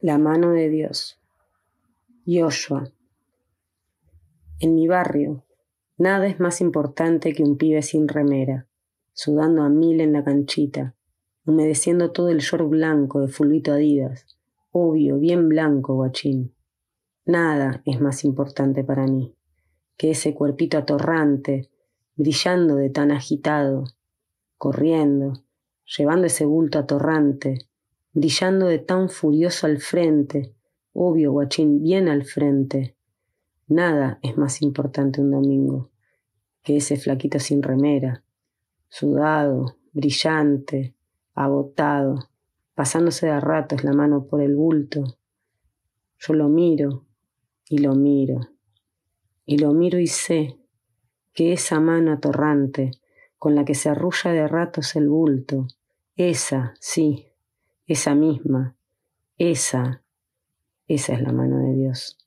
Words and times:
La 0.00 0.16
mano 0.16 0.52
de 0.52 0.68
Dios. 0.68 1.18
Yoshua. 2.24 2.88
En 4.60 4.76
mi 4.76 4.86
barrio, 4.86 5.42
nada 5.96 6.28
es 6.28 6.38
más 6.38 6.60
importante 6.60 7.32
que 7.32 7.42
un 7.42 7.58
pibe 7.58 7.82
sin 7.82 8.06
remera, 8.06 8.68
sudando 9.12 9.62
a 9.62 9.68
mil 9.68 10.00
en 10.00 10.12
la 10.12 10.22
canchita, 10.22 10.94
humedeciendo 11.44 12.12
todo 12.12 12.28
el 12.28 12.38
short 12.38 12.68
blanco 12.68 13.22
de 13.22 13.26
fulvito 13.26 13.72
Adidas, 13.72 14.38
obvio, 14.70 15.18
bien 15.18 15.48
blanco, 15.48 15.96
guachín. 15.96 16.54
Nada 17.24 17.82
es 17.84 18.00
más 18.00 18.24
importante 18.24 18.84
para 18.84 19.04
mí 19.04 19.34
que 19.96 20.12
ese 20.12 20.32
cuerpito 20.32 20.78
atorrante, 20.78 21.70
brillando 22.14 22.76
de 22.76 22.90
tan 22.90 23.10
agitado, 23.10 23.82
corriendo, 24.58 25.42
llevando 25.96 26.28
ese 26.28 26.44
bulto 26.44 26.78
atorrante, 26.78 27.68
brillando 28.12 28.66
de 28.66 28.78
tan 28.78 29.08
furioso 29.08 29.66
al 29.66 29.78
frente, 29.78 30.54
obvio, 30.92 31.32
guachín, 31.32 31.82
bien 31.82 32.08
al 32.08 32.24
frente. 32.24 32.96
Nada 33.66 34.18
es 34.22 34.36
más 34.36 34.62
importante 34.62 35.20
un 35.20 35.30
domingo 35.30 35.90
que 36.62 36.76
ese 36.76 36.96
flaquito 36.96 37.38
sin 37.38 37.62
remera, 37.62 38.24
sudado, 38.88 39.76
brillante, 39.92 40.94
agotado, 41.34 42.30
pasándose 42.74 43.26
de 43.26 43.40
ratos 43.40 43.84
la 43.84 43.92
mano 43.92 44.26
por 44.26 44.40
el 44.40 44.54
bulto. 44.54 45.18
Yo 46.18 46.34
lo 46.34 46.48
miro 46.48 47.06
y 47.68 47.78
lo 47.78 47.94
miro, 47.94 48.40
y 49.44 49.58
lo 49.58 49.72
miro 49.72 49.98
y 49.98 50.06
sé 50.06 50.58
que 51.32 51.52
esa 51.52 51.80
mano 51.80 52.12
atorrante 52.12 52.90
con 53.38 53.54
la 53.54 53.64
que 53.64 53.74
se 53.74 53.88
arrulla 53.88 54.32
de 54.32 54.48
ratos 54.48 54.96
el 54.96 55.08
bulto, 55.08 55.68
esa, 56.16 56.74
sí, 56.80 57.28
esa 57.88 58.14
misma, 58.14 58.76
esa, 59.38 60.04
esa 60.86 61.14
es 61.14 61.22
la 61.22 61.32
mano 61.32 61.58
de 61.58 61.74
Dios. 61.74 62.18